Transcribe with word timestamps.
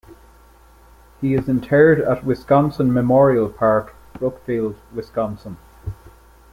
He 1.21 1.35
is 1.35 1.47
interred 1.47 2.01
at 2.01 2.23
Wisconsin 2.25 2.91
Memorial 2.91 3.47
Park, 3.49 3.93
Brookfield, 4.17 4.75
Wisconsin. 4.91 5.57